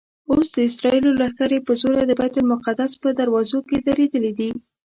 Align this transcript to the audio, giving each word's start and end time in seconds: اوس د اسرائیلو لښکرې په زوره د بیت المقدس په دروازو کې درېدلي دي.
اوس 0.31 0.47
د 0.55 0.57
اسرائیلو 0.69 1.17
لښکرې 1.21 1.59
په 1.67 1.73
زوره 1.81 2.03
د 2.05 2.11
بیت 2.19 2.35
المقدس 2.39 2.91
په 3.03 3.09
دروازو 3.19 3.59
کې 3.69 3.77
درېدلي 3.87 4.31
دي. 4.39 4.51